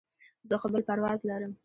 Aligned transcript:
زه 0.47 0.55
خو 0.59 0.67
بل 0.73 0.81
پرواز 0.89 1.19
لرم. 1.29 1.51